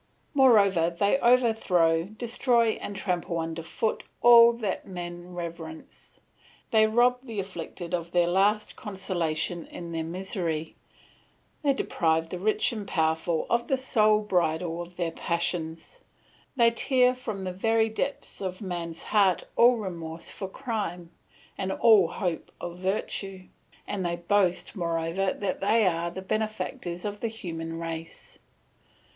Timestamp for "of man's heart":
18.41-19.43